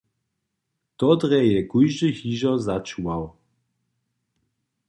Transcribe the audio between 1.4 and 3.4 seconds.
je kóždy hižo začuwał.